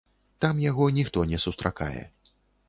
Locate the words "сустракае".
1.45-2.01